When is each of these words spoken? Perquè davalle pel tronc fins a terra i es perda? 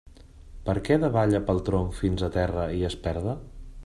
Perquè 0.69 0.95
davalle 1.03 1.41
pel 1.49 1.61
tronc 1.69 1.93
fins 1.99 2.27
a 2.29 2.33
terra 2.39 2.65
i 2.81 2.85
es 2.91 2.97
perda? 3.07 3.37